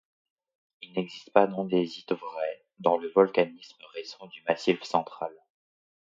Il 0.81 0.93
n'existe 0.93 1.29
pas 1.31 1.45
d'andésites 1.45 2.13
vraies 2.13 2.63
dans 2.79 2.97
le 2.97 3.07
volcanisme 3.09 3.77
récent 3.93 4.25
du 4.33 4.41
Massif 4.47 4.81
Central. 4.81 5.31